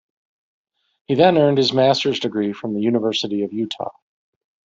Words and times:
He 1.05 1.13
then 1.13 1.37
earned 1.37 1.59
his 1.59 1.73
master's 1.73 2.19
degree 2.19 2.53
from 2.53 2.73
the 2.73 2.81
University 2.81 3.43
of 3.43 3.53
Utah. 3.53 3.91